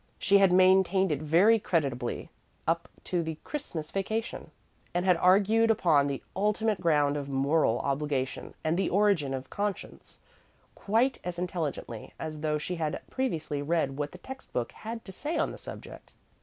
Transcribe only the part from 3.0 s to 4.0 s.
to the Christmas